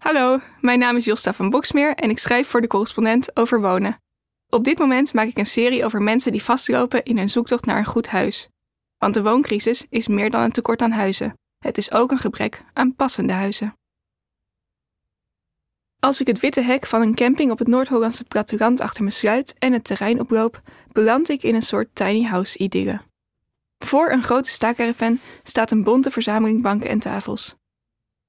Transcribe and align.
Hallo, 0.00 0.40
mijn 0.60 0.78
naam 0.78 0.96
is 0.96 1.04
Josta 1.04 1.32
van 1.32 1.50
Boksmeer 1.50 1.94
en 1.94 2.10
ik 2.10 2.18
schrijf 2.18 2.48
voor 2.48 2.60
de 2.60 2.66
correspondent 2.66 3.36
over 3.36 3.60
wonen. 3.60 4.00
Op 4.48 4.64
dit 4.64 4.78
moment 4.78 5.12
maak 5.12 5.26
ik 5.26 5.38
een 5.38 5.46
serie 5.46 5.84
over 5.84 6.02
mensen 6.02 6.32
die 6.32 6.42
vastlopen 6.42 7.04
in 7.04 7.18
hun 7.18 7.28
zoektocht 7.28 7.64
naar 7.64 7.78
een 7.78 7.84
goed 7.84 8.08
huis. 8.08 8.48
Want 8.98 9.14
de 9.14 9.22
wooncrisis 9.22 9.86
is 9.88 10.08
meer 10.08 10.30
dan 10.30 10.42
een 10.42 10.52
tekort 10.52 10.82
aan 10.82 10.90
huizen. 10.90 11.38
Het 11.58 11.78
is 11.78 11.92
ook 11.92 12.10
een 12.10 12.18
gebrek 12.18 12.64
aan 12.72 12.94
passende 12.94 13.32
huizen. 13.32 13.74
Als 15.98 16.20
ik 16.20 16.26
het 16.26 16.40
witte 16.40 16.60
hek 16.60 16.86
van 16.86 17.00
een 17.00 17.14
camping 17.14 17.50
op 17.50 17.58
het 17.58 17.68
Noord-Hollandse 17.68 18.24
platteland 18.24 18.80
achter 18.80 19.04
me 19.04 19.10
sluit 19.10 19.54
en 19.58 19.72
het 19.72 19.84
terrein 19.84 20.20
oploop, 20.20 20.62
beland 20.92 21.28
ik 21.28 21.42
in 21.42 21.54
een 21.54 21.62
soort 21.62 21.94
tiny 21.94 22.24
house 22.24 22.58
idylle. 22.58 23.00
Voor 23.78 24.10
een 24.10 24.22
grote 24.22 24.50
staakerven 24.50 25.20
staat 25.42 25.70
een 25.70 25.84
bonte 25.84 26.10
verzameling 26.10 26.62
banken 26.62 26.88
en 26.88 26.98
tafels. 26.98 27.59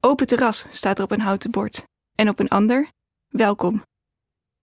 Open 0.04 0.26
terras 0.26 0.66
staat 0.70 0.98
er 0.98 1.04
op 1.04 1.12
een 1.12 1.20
houten 1.20 1.52
bord. 1.52 1.86
En 2.16 2.30
op 2.30 2.40
een 2.40 2.48
ander, 2.48 2.88
welkom. 3.28 3.84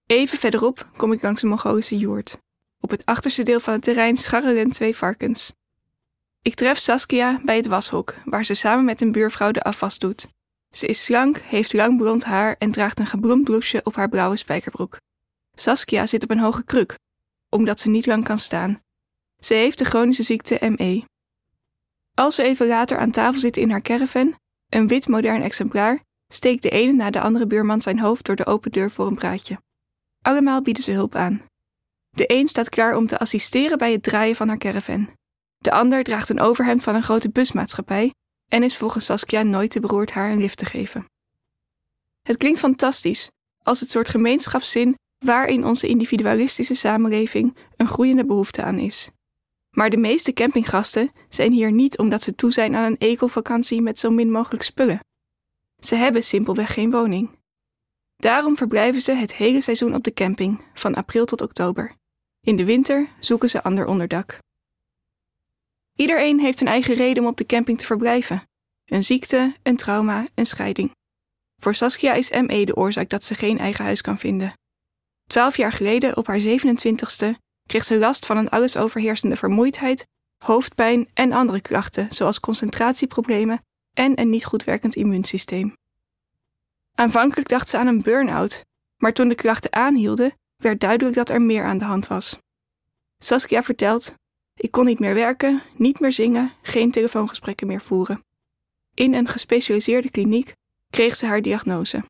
Even 0.07 0.39
verderop 0.39 0.89
kom 0.97 1.13
ik 1.13 1.23
langs 1.23 1.43
een 1.43 1.49
Mongolische 1.49 1.99
joert. 1.99 2.39
Op 2.81 2.91
het 2.91 3.05
achterste 3.05 3.43
deel 3.43 3.61
van 3.61 3.73
het 3.73 3.83
terrein 3.83 4.17
scharrelen 4.17 4.71
twee 4.71 4.97
varkens. 4.97 5.53
Ik 6.43 6.55
tref 6.55 6.79
Saskia 6.79 7.41
bij 7.45 7.57
het 7.57 7.67
washok, 7.67 8.15
waar 8.25 8.45
ze 8.45 8.55
samen 8.55 8.85
met 8.85 9.01
een 9.01 9.13
buurvrouw 9.13 9.51
de 9.51 9.63
afwas 9.63 9.99
doet. 9.99 10.29
Ze 10.71 10.87
is 10.87 11.05
slank, 11.05 11.37
heeft 11.37 11.73
lang 11.73 11.97
blond 11.97 12.25
haar 12.25 12.57
en 12.59 12.71
draagt 12.71 12.99
een 12.99 13.07
gebloemd 13.07 13.45
blouseje 13.45 13.85
op 13.85 13.95
haar 13.95 14.09
blauwe 14.09 14.37
spijkerbroek. 14.37 15.01
Saskia 15.55 16.07
zit 16.07 16.23
op 16.23 16.31
een 16.31 16.39
hoge 16.39 16.65
kruk, 16.65 16.99
omdat 17.49 17.81
ze 17.81 17.91
niet 17.91 18.07
lang 18.07 18.25
kan 18.25 18.39
staan. 18.39 18.81
Ze 19.39 19.55
heeft 19.55 19.79
de 19.79 19.85
chronische 19.85 20.23
ziekte 20.23 20.75
ME. 20.77 21.05
Als 22.15 22.37
we 22.37 22.43
even 22.43 22.67
later 22.67 22.99
aan 22.99 23.11
tafel 23.11 23.41
zitten 23.41 23.63
in 23.63 23.71
haar 23.71 23.83
caravan, 23.83 24.37
een 24.69 24.89
wit 24.89 25.09
modern 25.09 25.43
exemplaar, 25.43 26.05
steekt 26.33 26.63
de 26.63 26.71
ene 26.71 26.93
na 26.93 27.11
de 27.11 27.21
andere 27.21 27.47
buurman 27.47 27.81
zijn 27.81 27.99
hoofd 27.99 28.27
door 28.27 28.37
de 28.37 28.47
open 28.47 28.71
deur 28.71 28.91
voor 28.91 29.07
een 29.07 29.15
praatje. 29.15 29.59
Allemaal 30.23 30.63
bieden 30.63 30.83
ze 30.83 30.93
hulp 30.93 31.15
aan. 31.15 31.43
De 32.11 32.33
een 32.33 32.49
staat 32.49 32.69
klaar 32.69 32.97
om 32.97 33.07
te 33.07 33.19
assisteren 33.19 33.79
bij 33.79 33.93
het 33.93 34.03
draaien 34.03 34.37
van 34.37 34.49
haar 34.49 34.59
caravan. 34.59 35.09
De 35.59 35.71
ander 35.71 36.05
draagt 36.05 36.29
een 36.29 36.41
overhemd 36.41 36.83
van 36.83 36.95
een 36.95 37.03
grote 37.03 37.31
busmaatschappij 37.31 38.15
en 38.49 38.63
is 38.63 38.77
volgens 38.77 39.05
Saskia 39.05 39.43
nooit 39.43 39.71
te 39.71 39.81
beroerd 39.81 40.11
haar 40.11 40.31
een 40.31 40.39
lift 40.39 40.59
te 40.59 40.65
geven. 40.65 41.05
Het 42.23 42.37
klinkt 42.37 42.59
fantastisch, 42.59 43.31
als 43.63 43.81
het 43.81 43.91
soort 43.91 44.09
gemeenschapszin 44.09 44.97
waarin 45.25 45.65
onze 45.65 45.89
individualistische 45.89 46.75
samenleving 46.75 47.57
een 47.77 47.89
groeiende 47.89 48.25
behoefte 48.25 48.63
aan 48.63 48.79
is. 48.79 49.11
Maar 49.79 49.91
de 49.91 49.97
meeste 49.97 50.33
campinggasten 50.33 51.13
zijn 51.29 51.53
hier 51.53 51.73
niet 51.73 51.99
omdat 51.99 52.23
ze 52.23 52.35
toe 52.35 52.53
zijn 52.53 52.75
aan 52.75 52.85
een 52.85 52.99
eco-vakantie 52.99 53.83
met 53.83 53.99
zo 53.99 54.11
min 54.11 54.31
mogelijk 54.31 54.63
spullen. 54.63 55.01
Ze 55.79 55.95
hebben 55.95 56.23
simpelweg 56.23 56.73
geen 56.73 56.91
woning. 56.91 57.31
Daarom 58.17 58.57
verblijven 58.57 59.01
ze 59.01 59.13
het 59.13 59.35
hele 59.35 59.61
seizoen 59.61 59.95
op 59.95 60.05
de 60.05 60.13
camping, 60.13 60.61
van 60.75 60.95
april 60.95 61.25
tot 61.25 61.41
oktober. 61.41 61.95
In 62.41 62.57
de 62.57 62.65
winter 62.65 63.09
zoeken 63.21 63.51
ze 63.51 63.63
ander 63.63 63.87
onderdak. 63.87 64.39
Iedereen 65.95 66.41
heeft 66.41 66.61
een 66.61 66.67
eigen 66.67 66.95
reden 66.95 67.23
om 67.23 67.29
op 67.29 67.37
de 67.37 67.47
camping 67.47 67.79
te 67.79 67.87
verblijven: 67.87 68.49
een 68.85 69.05
ziekte, 69.05 69.55
een 69.63 69.77
trauma, 69.77 70.27
een 70.35 70.47
scheiding. 70.47 70.91
Voor 71.57 71.75
Saskia 71.75 72.13
is 72.13 72.31
ME 72.31 72.65
de 72.65 72.77
oorzaak 72.77 73.09
dat 73.09 73.25
ze 73.25 73.35
geen 73.35 73.59
eigen 73.59 73.85
huis 73.85 74.01
kan 74.01 74.19
vinden. 74.19 74.53
Twaalf 75.27 75.57
jaar 75.57 75.73
geleden, 75.73 76.17
op 76.17 76.27
haar 76.27 76.41
27ste, 76.41 77.48
kreeg 77.69 77.85
ze 77.85 77.99
last 77.99 78.27
van 78.27 78.37
een 78.37 78.49
alles 78.49 78.77
overheersende 78.77 79.37
vermoeidheid, 79.37 80.07
hoofdpijn 80.45 81.09
en 81.15 81.33
andere 81.33 81.61
klachten, 81.61 82.13
zoals 82.13 82.41
concentratieproblemen 82.41 83.65
en 83.93 84.21
een 84.21 84.31
niet 84.31 84.45
goed 84.45 84.65
werkend 84.65 84.97
immuunsysteem. 84.97 85.77
Aanvankelijk 86.95 87.49
dacht 87.49 87.69
ze 87.69 87.79
aan 87.79 87.87
een 87.87 88.03
burn-out, 88.03 88.65
maar 88.97 89.13
toen 89.13 89.29
de 89.29 89.35
klachten 89.35 89.73
aanhielden, 89.73 90.33
werd 90.57 90.81
duidelijk 90.81 91.17
dat 91.17 91.31
er 91.31 91.43
meer 91.43 91.65
aan 91.65 91.79
de 91.79 91.85
hand 91.85 92.07
was. 92.07 92.39
Saskia 93.19 93.63
vertelt: 93.63 94.15
Ik 94.55 94.71
kon 94.71 94.85
niet 94.85 94.99
meer 94.99 95.15
werken, 95.15 95.63
niet 95.77 96.01
meer 96.01 96.13
zingen, 96.13 96.53
geen 96.63 96.91
telefoongesprekken 96.91 97.67
meer 97.67 97.81
voeren. 97.81 98.25
In 98.95 99.15
een 99.15 99.29
gespecialiseerde 99.29 100.11
kliniek 100.11 100.53
kreeg 100.91 101.17
ze 101.17 101.27
haar 101.27 101.43
diagnose. 101.43 102.05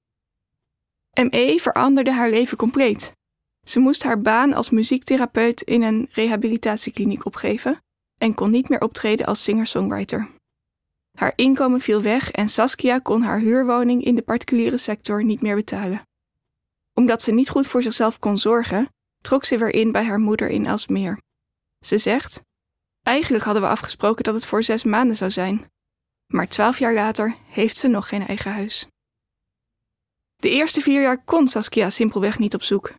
ME 1.14 1.58
veranderde 1.60 2.12
haar 2.12 2.30
leven 2.30 2.56
compleet. 2.56 3.12
Ze 3.68 3.78
moest 3.78 4.02
haar 4.02 4.20
baan 4.20 4.52
als 4.52 4.70
muziektherapeut 4.70 5.60
in 5.60 5.82
een 5.82 6.08
rehabilitatiekliniek 6.10 7.24
opgeven 7.24 7.82
en 8.18 8.34
kon 8.34 8.50
niet 8.50 8.68
meer 8.68 8.80
optreden 8.80 9.26
als 9.26 9.44
singer-songwriter. 9.44 10.28
Haar 11.18 11.32
inkomen 11.36 11.80
viel 11.80 12.02
weg 12.02 12.30
en 12.30 12.48
Saskia 12.48 12.98
kon 12.98 13.22
haar 13.22 13.38
huurwoning 13.38 14.04
in 14.04 14.14
de 14.14 14.22
particuliere 14.22 14.76
sector 14.76 15.24
niet 15.24 15.40
meer 15.40 15.54
betalen. 15.54 16.02
Omdat 16.94 17.22
ze 17.22 17.32
niet 17.32 17.48
goed 17.48 17.66
voor 17.66 17.82
zichzelf 17.82 18.18
kon 18.18 18.38
zorgen, 18.38 18.88
trok 19.20 19.44
ze 19.44 19.58
weer 19.58 19.74
in 19.74 19.92
bij 19.92 20.04
haar 20.04 20.20
moeder 20.20 20.48
in 20.48 20.66
Elsmeer. 20.66 21.18
Ze 21.84 21.98
zegt: 21.98 22.42
Eigenlijk 23.02 23.44
hadden 23.44 23.62
we 23.62 23.68
afgesproken 23.68 24.24
dat 24.24 24.34
het 24.34 24.46
voor 24.46 24.62
zes 24.62 24.84
maanden 24.84 25.16
zou 25.16 25.30
zijn. 25.30 25.70
Maar 26.26 26.48
twaalf 26.48 26.78
jaar 26.78 26.94
later 26.94 27.36
heeft 27.46 27.76
ze 27.76 27.88
nog 27.88 28.08
geen 28.08 28.26
eigen 28.26 28.52
huis. 28.52 28.86
De 30.36 30.50
eerste 30.50 30.80
vier 30.80 31.02
jaar 31.02 31.24
kon 31.24 31.48
Saskia 31.48 31.90
simpelweg 31.90 32.38
niet 32.38 32.54
op 32.54 32.62
zoek. 32.62 32.92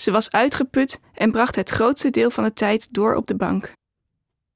Ze 0.00 0.10
was 0.10 0.30
uitgeput 0.30 1.00
en 1.14 1.32
bracht 1.32 1.56
het 1.56 1.70
grootste 1.70 2.10
deel 2.10 2.30
van 2.30 2.44
de 2.44 2.52
tijd 2.52 2.94
door 2.94 3.14
op 3.14 3.26
de 3.26 3.36
bank. 3.36 3.72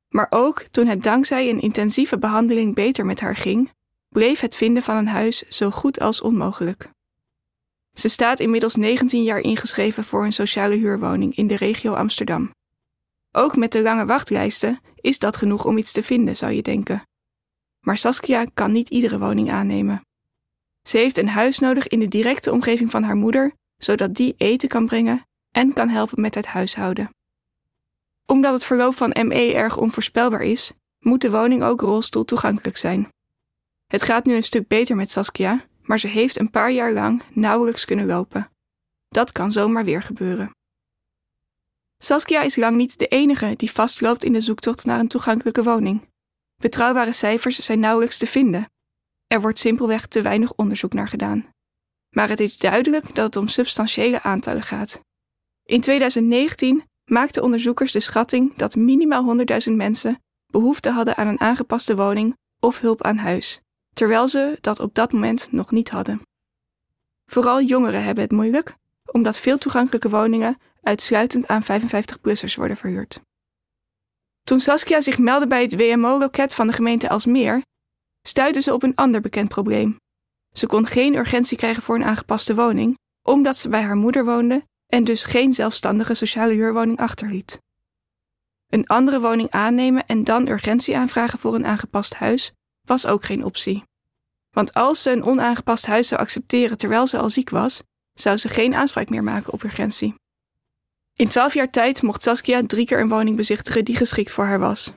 Maar 0.08 0.26
ook 0.30 0.66
toen 0.70 0.86
het 0.86 1.02
dankzij 1.02 1.48
een 1.48 1.60
intensieve 1.60 2.18
behandeling 2.18 2.74
beter 2.74 3.06
met 3.06 3.20
haar 3.20 3.36
ging, 3.36 3.72
bleef 4.08 4.40
het 4.40 4.56
vinden 4.56 4.82
van 4.82 4.96
een 4.96 5.08
huis 5.08 5.38
zo 5.38 5.70
goed 5.70 6.00
als 6.00 6.20
onmogelijk. 6.20 6.88
Ze 7.92 8.08
staat 8.08 8.40
inmiddels 8.40 8.74
19 8.74 9.22
jaar 9.22 9.40
ingeschreven 9.40 10.04
voor 10.04 10.24
een 10.24 10.32
sociale 10.32 10.74
huurwoning 10.74 11.36
in 11.36 11.46
de 11.46 11.56
regio 11.56 11.94
Amsterdam. 11.94 12.54
Ook 13.32 13.56
met 13.56 13.72
de 13.72 13.82
lange 13.82 14.06
wachtlijsten 14.06 14.80
is 14.94 15.18
dat 15.18 15.36
genoeg 15.36 15.64
om 15.64 15.78
iets 15.78 15.92
te 15.92 16.02
vinden, 16.02 16.36
zou 16.36 16.52
je 16.52 16.62
denken. 16.62 17.02
Maar 17.80 17.96
Saskia 17.96 18.44
kan 18.54 18.72
niet 18.72 18.88
iedere 18.88 19.18
woning 19.18 19.50
aannemen. 19.50 20.04
Ze 20.82 20.98
heeft 20.98 21.18
een 21.18 21.28
huis 21.28 21.58
nodig 21.58 21.88
in 21.88 22.00
de 22.00 22.08
directe 22.08 22.52
omgeving 22.52 22.90
van 22.90 23.02
haar 23.02 23.16
moeder, 23.16 23.52
zodat 23.76 24.14
die 24.14 24.34
eten 24.36 24.68
kan 24.68 24.86
brengen 24.86 25.28
en 25.50 25.72
kan 25.72 25.88
helpen 25.88 26.20
met 26.20 26.34
het 26.34 26.46
huishouden. 26.46 27.10
Omdat 28.26 28.52
het 28.52 28.64
verloop 28.64 28.94
van 28.94 29.16
ME 29.26 29.52
erg 29.54 29.76
onvoorspelbaar 29.76 30.42
is, 30.42 30.72
moet 30.98 31.20
de 31.20 31.30
woning 31.30 31.62
ook 31.62 31.80
rolstoel 31.80 32.24
toegankelijk 32.24 32.76
zijn. 32.76 33.08
Het 33.86 34.02
gaat 34.02 34.24
nu 34.24 34.34
een 34.34 34.42
stuk 34.42 34.68
beter 34.68 34.96
met 34.96 35.10
Saskia, 35.10 35.64
maar 35.82 35.98
ze 35.98 36.08
heeft 36.08 36.38
een 36.38 36.50
paar 36.50 36.70
jaar 36.70 36.92
lang 36.92 37.22
nauwelijks 37.30 37.84
kunnen 37.84 38.06
lopen. 38.06 38.50
Dat 39.08 39.32
kan 39.32 39.52
zomaar 39.52 39.84
weer 39.84 40.02
gebeuren. 40.02 40.50
Saskia 42.02 42.42
is 42.42 42.56
lang 42.56 42.76
niet 42.76 42.98
de 42.98 43.06
enige 43.06 43.54
die 43.56 43.70
vastloopt 43.70 44.24
in 44.24 44.32
de 44.32 44.40
zoektocht 44.40 44.84
naar 44.84 44.98
een 44.98 45.08
toegankelijke 45.08 45.62
woning. 45.62 46.08
Betrouwbare 46.56 47.12
cijfers 47.12 47.58
zijn 47.58 47.80
nauwelijks 47.80 48.18
te 48.18 48.26
vinden. 48.26 48.70
Er 49.26 49.40
wordt 49.40 49.58
simpelweg 49.58 50.06
te 50.06 50.22
weinig 50.22 50.52
onderzoek 50.54 50.92
naar 50.92 51.08
gedaan. 51.08 51.48
Maar 52.10 52.28
het 52.28 52.40
is 52.40 52.58
duidelijk 52.58 53.14
dat 53.14 53.24
het 53.24 53.36
om 53.36 53.48
substantiële 53.48 54.22
aantallen 54.22 54.62
gaat. 54.62 55.00
In 55.70 55.80
2019 55.80 56.82
maakten 57.04 57.42
onderzoekers 57.42 57.92
de 57.92 58.00
schatting 58.00 58.54
dat 58.54 58.76
minimaal 58.76 59.36
100.000 59.68 59.72
mensen 59.72 60.22
behoefte 60.46 60.90
hadden 60.90 61.16
aan 61.16 61.26
een 61.26 61.40
aangepaste 61.40 61.96
woning 61.96 62.36
of 62.60 62.80
hulp 62.80 63.02
aan 63.02 63.16
huis, 63.16 63.60
terwijl 63.94 64.28
ze 64.28 64.58
dat 64.60 64.80
op 64.80 64.94
dat 64.94 65.12
moment 65.12 65.52
nog 65.52 65.70
niet 65.70 65.90
hadden. 65.90 66.22
Vooral 67.26 67.62
jongeren 67.62 68.02
hebben 68.02 68.24
het 68.24 68.32
moeilijk, 68.32 68.74
omdat 69.12 69.38
veel 69.38 69.58
toegankelijke 69.58 70.08
woningen 70.08 70.58
uitsluitend 70.82 71.46
aan 71.46 71.62
55-plussers 71.62 72.54
worden 72.54 72.76
verhuurd. 72.76 73.20
Toen 74.42 74.60
Saskia 74.60 75.00
zich 75.00 75.18
meldde 75.18 75.46
bij 75.46 75.62
het 75.62 75.76
WMO-loket 75.76 76.54
van 76.54 76.66
de 76.66 76.72
gemeente 76.72 77.08
Alsmeer, 77.08 77.62
stuitte 78.22 78.60
ze 78.60 78.72
op 78.72 78.82
een 78.82 78.94
ander 78.94 79.20
bekend 79.20 79.48
probleem. 79.48 79.96
Ze 80.52 80.66
kon 80.66 80.86
geen 80.86 81.14
urgentie 81.14 81.56
krijgen 81.56 81.82
voor 81.82 81.94
een 81.94 82.04
aangepaste 82.04 82.54
woning, 82.54 82.98
omdat 83.22 83.56
ze 83.56 83.68
bij 83.68 83.82
haar 83.82 83.96
moeder 83.96 84.24
woonde 84.24 84.68
en 84.90 85.04
dus 85.04 85.24
geen 85.24 85.52
zelfstandige 85.52 86.14
sociale 86.14 86.52
huurwoning 86.52 86.98
achterliet. 86.98 87.60
Een 88.68 88.86
andere 88.86 89.20
woning 89.20 89.50
aannemen 89.50 90.06
en 90.06 90.24
dan 90.24 90.48
urgentie 90.48 90.96
aanvragen 90.96 91.38
voor 91.38 91.54
een 91.54 91.66
aangepast 91.66 92.14
huis 92.14 92.52
was 92.82 93.06
ook 93.06 93.24
geen 93.24 93.44
optie. 93.44 93.84
Want 94.50 94.74
als 94.74 95.02
ze 95.02 95.10
een 95.10 95.24
onaangepast 95.24 95.86
huis 95.86 96.08
zou 96.08 96.20
accepteren 96.20 96.76
terwijl 96.76 97.06
ze 97.06 97.18
al 97.18 97.30
ziek 97.30 97.50
was, 97.50 97.82
zou 98.12 98.36
ze 98.36 98.48
geen 98.48 98.74
aanspraak 98.74 99.08
meer 99.08 99.24
maken 99.24 99.52
op 99.52 99.62
urgentie. 99.62 100.14
In 101.14 101.28
twaalf 101.28 101.54
jaar 101.54 101.70
tijd 101.70 102.02
mocht 102.02 102.22
Saskia 102.22 102.66
drie 102.66 102.86
keer 102.86 103.00
een 103.00 103.08
woning 103.08 103.36
bezichtigen 103.36 103.84
die 103.84 103.96
geschikt 103.96 104.32
voor 104.32 104.44
haar 104.44 104.58
was. 104.58 104.92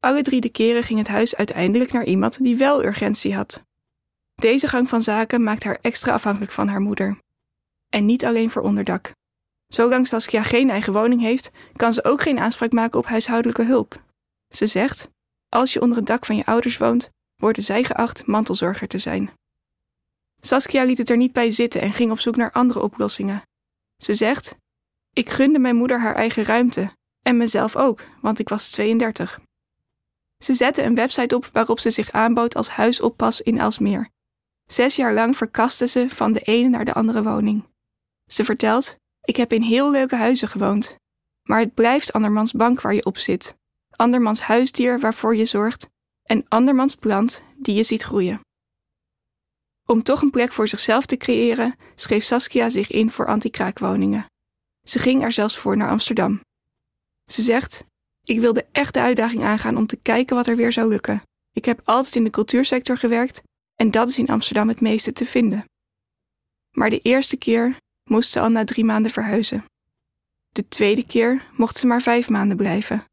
Alle 0.00 0.22
drie 0.22 0.40
de 0.40 0.48
keren 0.48 0.82
ging 0.82 0.98
het 0.98 1.08
huis 1.08 1.36
uiteindelijk 1.36 1.92
naar 1.92 2.04
iemand 2.04 2.42
die 2.42 2.56
wel 2.56 2.84
urgentie 2.84 3.34
had. 3.34 3.62
Deze 4.34 4.68
gang 4.68 4.88
van 4.88 5.00
zaken 5.00 5.42
maakt 5.42 5.64
haar 5.64 5.78
extra 5.80 6.12
afhankelijk 6.12 6.52
van 6.52 6.68
haar 6.68 6.80
moeder. 6.80 7.18
En 7.88 8.06
niet 8.06 8.24
alleen 8.24 8.50
voor 8.50 8.62
onderdak. 8.62 9.12
Zolang 9.70 10.06
Saskia 10.06 10.42
geen 10.42 10.70
eigen 10.70 10.92
woning 10.92 11.20
heeft, 11.20 11.50
kan 11.76 11.92
ze 11.92 12.04
ook 12.04 12.22
geen 12.22 12.38
aanspraak 12.38 12.72
maken 12.72 12.98
op 12.98 13.06
huishoudelijke 13.06 13.64
hulp. 13.64 14.02
Ze 14.48 14.66
zegt: 14.66 15.10
Als 15.48 15.72
je 15.72 15.80
onder 15.80 15.96
het 15.96 16.06
dak 16.06 16.26
van 16.26 16.36
je 16.36 16.46
ouders 16.46 16.78
woont, 16.78 17.10
worden 17.36 17.62
zij 17.62 17.84
geacht 17.84 18.26
mantelzorger 18.26 18.88
te 18.88 18.98
zijn. 18.98 19.30
Saskia 20.40 20.82
liet 20.82 20.98
het 20.98 21.10
er 21.10 21.16
niet 21.16 21.32
bij 21.32 21.50
zitten 21.50 21.80
en 21.80 21.92
ging 21.92 22.10
op 22.10 22.20
zoek 22.20 22.36
naar 22.36 22.52
andere 22.52 22.82
oplossingen. 22.82 23.42
Ze 23.96 24.14
zegt: 24.14 24.56
Ik 25.12 25.28
gunde 25.28 25.58
mijn 25.58 25.76
moeder 25.76 26.00
haar 26.00 26.14
eigen 26.14 26.44
ruimte 26.44 26.90
en 27.22 27.36
mezelf 27.36 27.76
ook, 27.76 28.04
want 28.20 28.38
ik 28.38 28.48
was 28.48 28.70
32. 28.70 29.40
Ze 30.38 30.52
zette 30.54 30.82
een 30.82 30.94
website 30.94 31.36
op 31.36 31.48
waarop 31.52 31.78
ze 31.78 31.90
zich 31.90 32.12
aanbood 32.12 32.56
als 32.56 32.68
huisoppas 32.68 33.40
in 33.40 33.58
Elsmeer. 33.58 34.10
Zes 34.66 34.96
jaar 34.96 35.14
lang 35.14 35.36
verkaste 35.36 35.86
ze 35.86 36.08
van 36.08 36.32
de 36.32 36.40
ene 36.40 36.68
naar 36.68 36.84
de 36.84 36.94
andere 36.94 37.22
woning. 37.22 37.64
Ze 38.26 38.44
vertelt: 38.44 38.99
Ik 39.20 39.36
heb 39.36 39.52
in 39.52 39.62
heel 39.62 39.90
leuke 39.90 40.16
huizen 40.16 40.48
gewoond. 40.48 40.96
Maar 41.48 41.60
het 41.60 41.74
blijft 41.74 42.12
andermans 42.12 42.52
bank 42.52 42.80
waar 42.80 42.94
je 42.94 43.04
op 43.04 43.18
zit, 43.18 43.56
andermans 43.90 44.40
huisdier 44.40 45.00
waarvoor 45.00 45.36
je 45.36 45.44
zorgt 45.44 45.88
en 46.22 46.48
andermans 46.48 46.94
plant 46.94 47.42
die 47.56 47.74
je 47.74 47.82
ziet 47.82 48.02
groeien. 48.02 48.40
Om 49.86 50.02
toch 50.02 50.22
een 50.22 50.30
plek 50.30 50.52
voor 50.52 50.68
zichzelf 50.68 51.06
te 51.06 51.16
creëren, 51.16 51.74
schreef 51.94 52.24
Saskia 52.24 52.68
zich 52.68 52.90
in 52.90 53.10
voor 53.10 53.26
anti-kraakwoningen. 53.26 54.26
Ze 54.86 54.98
ging 54.98 55.22
er 55.22 55.32
zelfs 55.32 55.56
voor 55.56 55.76
naar 55.76 55.90
Amsterdam. 55.90 56.40
Ze 57.30 57.42
zegt: 57.42 57.84
Ik 58.24 58.40
echt 58.72 58.94
de 58.94 59.00
uitdaging 59.00 59.42
aangaan 59.42 59.76
om 59.76 59.86
te 59.86 59.96
kijken 59.96 60.36
wat 60.36 60.46
er 60.46 60.56
weer 60.56 60.72
zou 60.72 60.88
lukken. 60.88 61.22
Ik 61.52 61.64
heb 61.64 61.80
altijd 61.84 62.16
in 62.16 62.24
de 62.24 62.30
cultuursector 62.30 62.96
gewerkt 62.96 63.42
en 63.74 63.90
dat 63.90 64.08
is 64.08 64.18
in 64.18 64.28
Amsterdam 64.28 64.68
het 64.68 64.80
meeste 64.80 65.12
te 65.12 65.26
vinden. 65.26 65.64
Maar 66.70 66.90
de 66.90 66.98
eerste 66.98 67.36
keer 67.36 67.76
moest 68.10 68.30
ze 68.30 68.40
al 68.40 68.48
na 68.48 68.64
drie 68.64 68.84
maanden 68.84 69.10
verhuizen. 69.10 69.64
De 70.48 70.68
tweede 70.68 71.06
keer 71.06 71.48
mocht 71.56 71.76
ze 71.76 71.86
maar 71.86 72.02
vijf 72.02 72.28
maanden 72.28 72.56
blijven. 72.56 73.04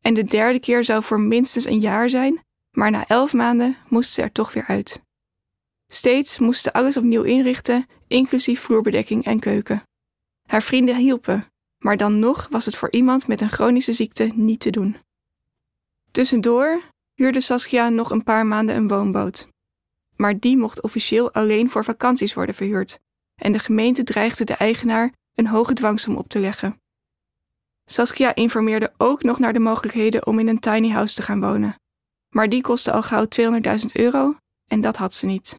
En 0.00 0.14
de 0.14 0.24
derde 0.24 0.60
keer 0.60 0.84
zou 0.84 1.02
voor 1.02 1.20
minstens 1.20 1.64
een 1.64 1.80
jaar 1.80 2.08
zijn, 2.08 2.44
maar 2.70 2.90
na 2.90 3.06
elf 3.06 3.32
maanden 3.32 3.76
moest 3.88 4.10
ze 4.12 4.22
er 4.22 4.32
toch 4.32 4.52
weer 4.52 4.66
uit. 4.66 5.02
Steeds 5.86 6.38
moest 6.38 6.62
ze 6.62 6.72
alles 6.72 6.96
opnieuw 6.96 7.22
inrichten, 7.22 7.86
inclusief 8.06 8.60
vloerbedekking 8.60 9.24
en 9.24 9.40
keuken. 9.40 9.82
Haar 10.46 10.62
vrienden 10.62 10.96
hielpen, 10.96 11.46
maar 11.78 11.96
dan 11.96 12.18
nog 12.18 12.46
was 12.50 12.64
het 12.64 12.76
voor 12.76 12.90
iemand 12.90 13.26
met 13.26 13.40
een 13.40 13.48
chronische 13.48 13.92
ziekte 13.92 14.32
niet 14.34 14.60
te 14.60 14.70
doen. 14.70 14.96
Tussendoor 16.10 16.80
huurde 17.14 17.40
Saskia 17.40 17.88
nog 17.88 18.10
een 18.10 18.24
paar 18.24 18.46
maanden 18.46 18.76
een 18.76 18.88
woonboot. 18.88 19.48
Maar 20.16 20.38
die 20.38 20.56
mocht 20.56 20.82
officieel 20.82 21.32
alleen 21.32 21.70
voor 21.70 21.84
vakanties 21.84 22.34
worden 22.34 22.54
verhuurd, 22.54 23.00
en 23.42 23.52
de 23.52 23.58
gemeente 23.58 24.02
dreigde 24.02 24.44
de 24.44 24.54
eigenaar 24.54 25.12
een 25.34 25.46
hoge 25.46 25.74
dwangsom 25.74 26.16
op 26.16 26.28
te 26.28 26.38
leggen. 26.38 26.80
Saskia 27.84 28.34
informeerde 28.34 28.92
ook 28.96 29.22
nog 29.22 29.38
naar 29.38 29.52
de 29.52 29.58
mogelijkheden 29.58 30.26
om 30.26 30.38
in 30.38 30.48
een 30.48 30.60
tiny 30.60 30.90
house 30.90 31.14
te 31.14 31.22
gaan 31.22 31.40
wonen. 31.40 31.74
Maar 32.34 32.48
die 32.48 32.62
kostte 32.62 32.92
al 32.92 33.02
gauw 33.02 33.26
200.000 33.80 33.92
euro 33.92 34.36
en 34.70 34.80
dat 34.80 34.96
had 34.96 35.14
ze 35.14 35.26
niet. 35.26 35.56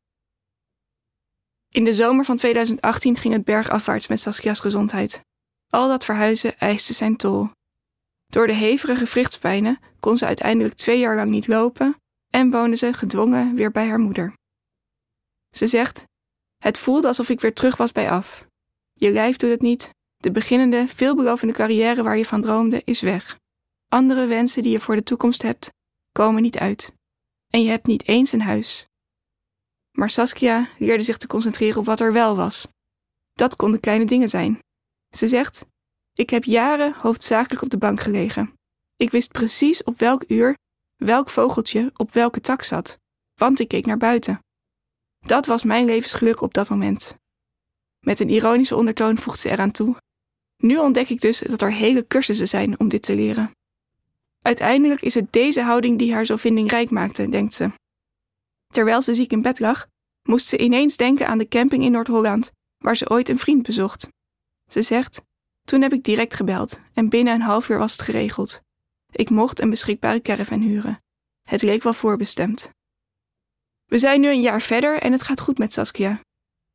In 1.74 1.84
de 1.84 1.94
zomer 1.94 2.26
van 2.26 2.38
2018 2.38 3.16
ging 3.18 3.34
het 3.34 3.44
bergafwaarts 3.44 4.08
met 4.08 4.20
Saskia's 4.20 4.60
gezondheid. 4.60 5.22
Al 5.70 5.88
dat 5.88 6.06
verhuizen 6.06 6.58
eiste 6.60 6.94
zijn 6.94 7.18
tol. 7.18 7.50
Door 8.26 8.48
de 8.48 8.54
hevige 8.54 8.96
gewrichtspijnen 8.96 9.80
kon 10.00 10.18
ze 10.18 10.26
uiteindelijk 10.26 10.76
twee 10.76 11.00
jaar 11.00 11.16
lang 11.16 11.30
niet 11.30 11.48
lopen 11.48 11.96
en 12.34 12.50
woonde 12.52 12.76
ze 12.76 12.94
gedwongen 12.94 13.56
weer 13.56 13.72
bij 13.72 13.88
haar 13.88 14.00
moeder. 14.00 14.34
Ze 15.56 15.68
zegt: 15.68 16.04
Het 16.68 16.78
voelde 16.78 17.08
alsof 17.08 17.30
ik 17.30 17.42
weer 17.42 17.54
terug 17.54 17.78
was 17.78 17.92
bij 17.92 18.12
af. 18.12 18.48
Je 18.94 19.12
lijf 19.12 19.38
doet 19.38 19.50
het 19.50 19.62
niet. 19.62 19.94
De 20.18 20.32
beginnende, 20.32 20.88
veelbelovende 20.88 21.54
carrière 21.54 22.04
waar 22.04 22.18
je 22.18 22.26
van 22.26 22.42
droomde 22.42 22.82
is 22.86 23.02
weg. 23.02 23.40
Andere 23.88 24.26
wensen 24.26 24.64
die 24.64 24.72
je 24.72 24.80
voor 24.80 24.96
de 24.96 25.04
toekomst 25.04 25.42
hebt, 25.42 25.74
komen 26.12 26.42
niet 26.42 26.58
uit. 26.58 26.94
En 27.48 27.64
je 27.64 27.70
hebt 27.70 27.88
niet 27.88 28.08
eens 28.08 28.32
een 28.32 28.42
huis. 28.42 28.88
Maar 29.92 30.10
Saskia 30.10 30.70
leerde 30.78 31.04
zich 31.04 31.18
te 31.18 31.28
concentreren 31.28 31.80
op 31.80 31.86
wat 31.86 32.00
er 32.00 32.14
wel 32.14 32.36
was. 32.36 32.68
Dat 33.34 33.56
konden 33.56 33.80
kleine 33.80 34.06
dingen 34.06 34.30
zijn. 34.30 34.60
Ze 35.16 35.28
zegt: 35.28 35.66
Ik 36.14 36.30
heb 36.30 36.44
jaren 36.44 36.94
hoofdzakelijk 36.94 37.62
op 37.62 37.70
de 37.70 37.78
bank 37.78 38.00
gelegen. 38.00 38.54
Ik 38.96 39.12
wist 39.12 39.32
precies 39.32 39.84
op 39.84 40.00
welk 40.00 40.24
uur 40.28 40.56
welk 40.96 41.30
vogeltje 41.30 41.92
op 41.96 42.12
welke 42.12 42.40
tak 42.40 42.62
zat, 42.64 42.98
want 43.36 43.60
ik 43.60 43.68
keek 43.68 43.86
naar 43.86 43.98
buiten. 43.98 44.40
Dat 45.28 45.46
was 45.46 45.64
mijn 45.64 45.86
levensgeluk 45.86 46.42
op 46.42 46.54
dat 46.54 46.70
moment. 46.70 47.18
Met 48.00 48.20
een 48.20 48.30
ironische 48.30 48.76
ondertoon 48.76 49.18
voegt 49.18 49.40
ze 49.40 49.50
eraan 49.50 49.72
toe: 49.72 49.96
Nu 50.58 50.78
ontdek 50.78 51.10
ik 51.10 51.22
dus 51.22 51.40
dat 51.40 51.62
er 51.62 51.72
hele 51.72 52.08
cursussen 52.08 52.48
zijn 52.48 52.80
om 52.80 52.88
dit 52.88 53.04
te 53.04 53.16
leren. 53.16 53.52
Uiteindelijk 54.42 55.02
is 55.02 55.14
het 55.14 55.34
deze 55.34 55.62
houding 55.62 56.00
die 56.00 56.14
haar 56.14 56.26
zo 56.26 56.36
vindingrijk 56.36 56.90
maakte, 56.90 57.30
denkt 57.30 57.54
ze. 57.54 57.72
Terwijl 58.68 59.02
ze 59.02 59.14
ziek 59.14 59.32
in 59.32 59.42
bed 59.42 59.60
lag, 59.60 59.88
moest 60.24 60.48
ze 60.48 60.58
ineens 60.58 60.98
denken 60.98 61.28
aan 61.28 61.38
de 61.38 61.48
camping 61.48 61.84
in 61.84 61.92
Noord-Holland, 61.92 62.52
waar 62.78 62.98
ze 62.98 63.10
ooit 63.10 63.30
een 63.30 63.40
vriend 63.40 63.64
bezocht. 63.64 64.08
Ze 64.68 64.82
zegt: 64.82 65.22
Toen 65.64 65.82
heb 65.82 65.94
ik 65.94 66.04
direct 66.04 66.34
gebeld 66.34 66.80
en 66.94 67.10
binnen 67.10 67.34
een 67.34 67.42
half 67.42 67.70
uur 67.70 67.78
was 67.78 67.92
het 67.92 68.02
geregeld. 68.02 68.62
Ik 69.12 69.30
mocht 69.30 69.62
een 69.62 69.70
beschikbare 69.70 70.22
caravan 70.22 70.62
huren. 70.62 71.02
Het 71.44 71.62
leek 71.62 71.84
wel 71.84 71.94
voorbestemd. 71.94 72.76
We 73.88 73.98
zijn 73.98 74.22
nu 74.22 74.28
een 74.28 74.42
jaar 74.42 74.62
verder 74.62 75.00
en 75.00 75.12
het 75.12 75.22
gaat 75.22 75.40
goed 75.40 75.58
met 75.58 75.74
Saskia. 75.74 76.20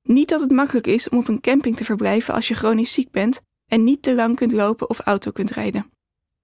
Niet 0.03 0.29
dat 0.29 0.41
het 0.41 0.51
makkelijk 0.51 0.87
is 0.87 1.09
om 1.09 1.19
op 1.19 1.29
een 1.29 1.41
camping 1.41 1.77
te 1.77 1.85
verblijven 1.85 2.35
als 2.35 2.49
je 2.49 2.55
chronisch 2.55 2.93
ziek 2.93 3.11
bent 3.11 3.41
en 3.71 3.85
niet 3.85 4.03
te 4.03 4.15
lang 4.15 4.37
kunt 4.37 4.53
lopen 4.53 4.91
of 4.91 5.01
auto 5.01 5.31
kunt 5.31 5.51
rijden. 5.51 5.91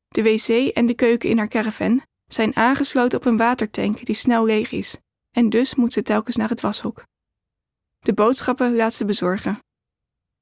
De 0.09 0.23
wc 0.23 0.49
en 0.75 0.87
de 0.87 0.95
keuken 0.95 1.31
in 1.31 1.39
haar 1.39 1.49
caravan 1.49 2.03
zijn 2.27 2.57
aangesloten 2.57 3.19
op 3.19 3.25
een 3.25 3.37
watertank 3.37 4.05
die 4.05 4.15
snel 4.15 4.45
leeg 4.45 4.73
is 4.73 4.99
en 5.31 5.51
dus 5.51 5.75
moet 5.75 5.93
ze 5.93 6.03
telkens 6.03 6.37
naar 6.37 6.49
het 6.49 6.61
washok. 6.61 7.05
De 7.99 8.13
boodschappen 8.13 8.77
laat 8.77 8.95
ze 8.95 9.05
bezorgen. 9.05 9.59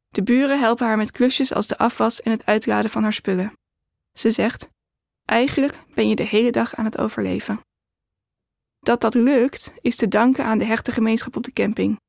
De 0.08 0.22
buren 0.22 0.58
helpen 0.58 0.86
haar 0.86 0.96
met 0.96 1.10
klusjes 1.10 1.52
als 1.52 1.66
de 1.66 1.78
afwas 1.78 2.20
en 2.20 2.30
het 2.30 2.46
uitladen 2.46 2.90
van 2.90 3.02
haar 3.02 3.12
spullen. 3.12 3.52
Ze 4.12 4.30
zegt: 4.30 4.68
Eigenlijk 5.24 5.74
ben 5.94 6.08
je 6.08 6.16
de 6.16 6.26
hele 6.26 6.50
dag 6.50 6.74
aan 6.74 6.84
het 6.84 6.98
overleven. 6.98 7.60
Dat 8.86 9.00
dat 9.00 9.14
lukt 9.14 9.74
is 9.80 9.96
te 9.96 10.08
danken 10.08 10.44
aan 10.44 10.58
de 10.58 10.64
hechte 10.64 10.92
gemeenschap 10.92 11.36
op 11.36 11.44
de 11.44 11.52
camping. 11.52 12.00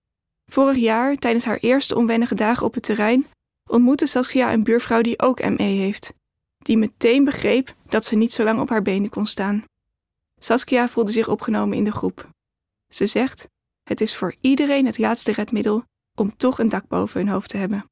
Vorig 0.46 0.78
jaar, 0.78 1.16
tijdens 1.16 1.46
haar 1.46 1.58
eerste 1.58 1.96
onwennige 1.96 2.36
dagen 2.36 2.66
op 2.66 2.74
het 2.74 2.84
terrein, 2.84 3.26
ontmoette 3.70 4.06
Saskia 4.06 4.54
een 4.54 4.64
buurvrouw 4.64 5.02
die 5.02 5.20
ook 5.22 5.44
ME 5.44 5.64
heeft, 5.64 6.14
die 6.58 6.78
meteen 6.78 7.24
begreep 7.24 7.76
dat 7.88 8.06
ze 8.06 8.16
niet 8.16 8.32
zo 8.32 8.44
lang 8.44 8.60
op 8.60 8.70
haar 8.70 8.82
benen 8.82 9.10
kon 9.10 9.26
staan. 9.26 9.64
Saskia 10.40 10.88
voelde 10.88 11.12
zich 11.12 11.28
opgenomen 11.28 11.78
in 11.78 11.84
de 11.84 11.92
groep. 11.92 12.30
Ze 12.90 13.06
zegt: 13.06 13.48
Het 13.84 14.02
is 14.02 14.16
voor 14.16 14.36
iedereen 14.42 14.86
het 14.86 14.98
laatste 14.98 15.32
redmiddel 15.32 15.84
om 16.16 16.38
toch 16.38 16.60
een 16.60 16.70
dak 16.70 16.88
boven 16.88 17.20
hun 17.20 17.30
hoofd 17.30 17.50
te 17.50 17.58
hebben. 17.58 17.90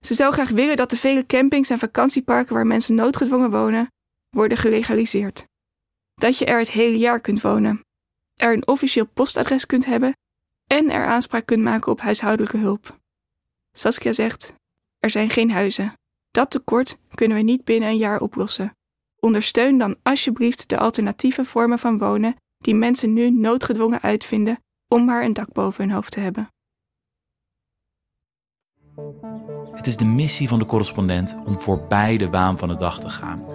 Ze 0.00 0.14
zou 0.14 0.32
graag 0.32 0.50
willen 0.50 0.76
dat 0.76 0.90
de 0.90 0.96
vele 0.96 1.26
campings 1.26 1.70
en 1.70 1.78
vakantieparken 1.78 2.54
waar 2.54 2.66
mensen 2.66 2.94
noodgedwongen 2.94 3.50
wonen, 3.50 3.92
worden 4.30 4.58
gelegaliseerd. 4.58 5.46
Dat 6.14 6.38
je 6.38 6.44
er 6.44 6.58
het 6.58 6.70
hele 6.70 6.98
jaar 6.98 7.20
kunt 7.20 7.40
wonen, 7.40 7.84
er 8.34 8.52
een 8.52 8.66
officieel 8.66 9.06
postadres 9.06 9.66
kunt 9.66 9.86
hebben 9.86 10.16
en 10.66 10.90
er 10.90 11.06
aanspraak 11.06 11.46
kunt 11.46 11.62
maken 11.62 11.92
op 11.92 12.00
huishoudelijke 12.00 12.56
hulp. 12.56 12.98
Saskia 13.72 14.12
zegt: 14.12 14.54
Er 14.98 15.10
zijn 15.10 15.28
geen 15.28 15.50
huizen. 15.50 15.92
Dat 16.30 16.50
tekort 16.50 16.96
kunnen 17.14 17.36
we 17.36 17.42
niet 17.42 17.64
binnen 17.64 17.88
een 17.88 17.96
jaar 17.96 18.20
oplossen. 18.20 18.76
Ondersteun 19.20 19.78
dan 19.78 19.96
alsjeblieft 20.02 20.68
de 20.68 20.78
alternatieve 20.78 21.44
vormen 21.44 21.78
van 21.78 21.98
wonen 21.98 22.36
die 22.58 22.74
mensen 22.74 23.12
nu 23.12 23.30
noodgedwongen 23.30 24.02
uitvinden 24.02 24.58
om 24.88 25.04
maar 25.04 25.24
een 25.24 25.32
dak 25.32 25.52
boven 25.52 25.84
hun 25.84 25.94
hoofd 25.94 26.12
te 26.12 26.20
hebben. 26.20 26.48
Het 29.74 29.86
is 29.86 29.96
de 29.96 30.04
missie 30.04 30.48
van 30.48 30.58
de 30.58 30.66
correspondent 30.66 31.36
om 31.44 31.60
voorbij 31.60 32.16
de 32.16 32.30
waan 32.30 32.58
van 32.58 32.68
de 32.68 32.76
dag 32.76 33.00
te 33.00 33.08
gaan. 33.08 33.53